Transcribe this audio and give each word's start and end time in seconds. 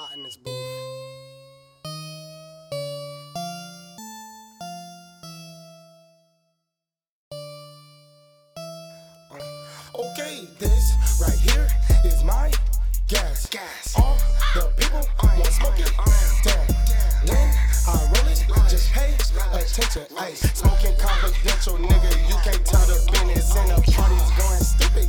hot 0.00 0.16
in 0.16 0.22
this 0.22 0.36
booth. 0.36 0.54
Okay, 9.94 10.48
this 10.58 11.20
right 11.20 11.38
here 11.38 11.68
is 12.04 12.24
my 12.24 12.50
gas. 13.08 13.46
Gas. 13.50 13.94
All 13.98 14.16
the 14.54 14.72
people 14.78 15.02
want 15.20 15.46
smoke 15.48 15.78
it. 15.78 15.92
Damn. 16.44 16.66
When 17.28 17.48
I 17.86 18.08
roll 18.14 18.28
it, 18.32 18.70
just 18.70 18.90
pay 18.92 19.12
attention. 19.52 20.06
Ay, 20.18 20.32
smoking 20.32 20.96
confidential, 20.96 21.76
nigga. 21.76 22.10
You 22.28 22.36
can't 22.42 22.64
tell 22.64 22.86
the 22.86 22.96
business. 23.12 23.54
And 23.54 23.68
the 23.68 23.92
party's 23.92 24.30
going 24.40 24.64
stupid, 24.64 25.08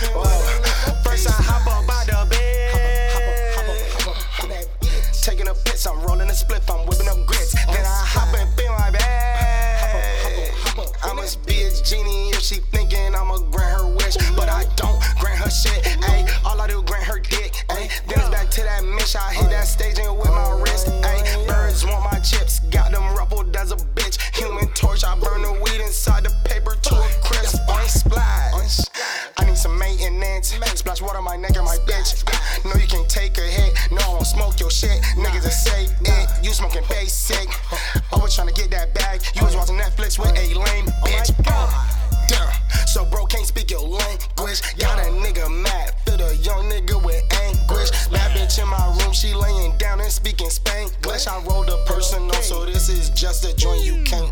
Lip. 0.00 0.12
First 1.02 1.28
I 1.28 1.32
hop 1.32 1.66
up 1.66 1.88
out 1.90 2.06
the 2.06 2.26
bed. 2.30 2.68
Taking 5.22 5.48
a 5.48 5.54
piss, 5.54 5.86
I'm 5.86 6.00
rolling 6.02 6.30
a 6.30 6.34
split, 6.34 6.62
I'm 6.70 6.86
whipping 6.86 7.08
up 7.08 7.26
grits. 7.26 7.52
Then 7.52 7.84
I 7.84 8.04
hop 8.06 8.32
up 8.32 8.58
in 8.58 8.70
my 8.70 8.90
bag. 8.90 10.52
I 11.02 11.12
must 11.12 11.44
be 11.46 11.62
a 11.62 11.70
genie 11.82 12.30
if 12.30 12.40
she 12.40 12.60
water 31.08 31.22
my 31.22 31.36
neck 31.36 31.56
and 31.56 31.64
my 31.64 31.78
bitch. 31.88 32.20
No, 32.64 32.72
you 32.78 32.86
can't 32.86 33.08
take 33.08 33.38
a 33.38 33.48
hit. 33.48 33.72
No, 33.90 34.02
I 34.04 34.08
won't 34.08 34.26
smoke 34.26 34.60
your 34.60 34.70
shit. 34.70 35.00
Niggas 35.16 35.42
that 35.42 35.56
say 35.56 35.88
it. 36.04 36.44
You 36.44 36.52
smoking 36.52 36.84
basic. 36.88 37.48
Always 38.12 38.34
trying 38.34 38.48
to 38.48 38.54
get 38.54 38.70
that 38.72 38.92
bag. 38.94 39.22
You 39.34 39.44
was 39.44 39.56
watching 39.56 39.78
Netflix 39.78 40.18
with 40.18 40.36
a 40.36 40.46
lame 40.52 40.84
oh 40.86 41.08
bitch. 41.08 41.32
Damn. 42.28 42.52
So 42.86 43.06
bro 43.06 43.24
can't 43.24 43.46
speak 43.46 43.70
your 43.70 43.80
language. 43.80 44.60
Got 44.76 44.98
a 45.00 45.08
nigga 45.08 45.48
mad. 45.48 45.94
Feel 46.04 46.18
the 46.18 46.36
young 46.36 46.68
nigga 46.68 47.02
with 47.02 47.24
anguish. 47.46 47.90
Bad 48.08 48.36
bitch 48.36 48.60
in 48.60 48.68
my 48.68 48.84
room. 49.00 49.14
She 49.14 49.32
laying 49.32 49.78
down 49.78 50.00
and 50.00 50.12
speaking 50.12 50.48
Spanglish. 50.48 51.26
I 51.26 51.42
rolled 51.48 51.70
a 51.70 51.82
personal, 51.86 52.34
so 52.42 52.66
this 52.66 52.90
is 52.90 53.08
just 53.10 53.46
a 53.46 53.56
joint 53.56 53.82
you 53.82 54.04
can't 54.04 54.27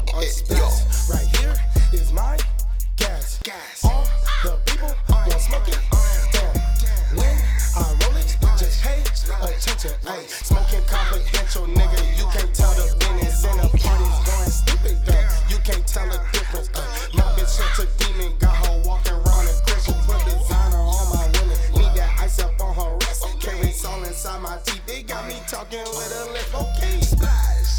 attention. 9.87 10.09
Ay, 10.09 10.27
smoking 10.27 10.85
confidential, 10.87 11.67
nigga. 11.67 12.19
You 12.19 12.27
can't 12.33 12.55
tell 12.55 12.73
the 12.75 12.95
business 12.99 13.45
and 13.45 13.61
the 13.61 13.69
party's 13.79 14.19
going 14.27 14.51
stupid. 14.51 14.97
Damn. 15.05 15.51
You 15.51 15.59
can't 15.65 15.87
tell 15.87 16.09
the 16.09 16.21
difference. 16.33 16.71
Ay, 16.75 17.09
my 17.15 17.23
bitch 17.35 17.47
such 17.47 17.87
a 17.87 17.89
demon, 17.99 18.33
got 18.39 18.57
her 18.67 18.83
walking 18.85 19.13
around 19.13 19.47
in 19.49 19.57
Christians. 19.67 20.05
Put 20.07 20.25
designer 20.25 20.83
on 20.83 21.07
my 21.15 21.27
women. 21.39 21.59
Need 21.73 21.93
that 21.97 22.19
ice 22.21 22.39
up 22.41 22.61
on 22.61 22.75
her 22.75 22.97
wrist. 22.97 23.25
Carry 23.41 23.71
soul 23.73 24.03
inside 24.05 24.43
my 24.43 24.59
teeth. 24.65 24.85
They 24.87 25.03
got 25.03 25.27
me 25.29 25.37
talking 25.49 25.81
with 25.81 26.13
a 26.15 26.33
lip. 26.33 26.51
Okay, 26.55 27.01
splash. 27.01 27.76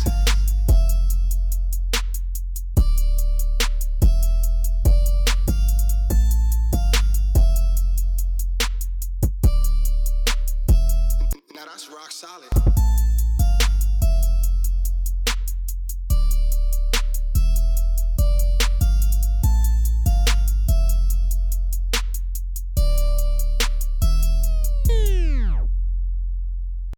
Rock 11.89 12.11
solid. 12.11 13.06